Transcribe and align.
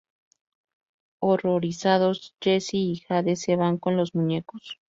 Horrorizados, 1.21 2.33
Jesse 2.41 2.73
y 2.75 2.97
Jade 3.01 3.35
se 3.35 3.55
van 3.55 3.77
con 3.77 3.97
los 3.97 4.15
muñecos. 4.15 4.79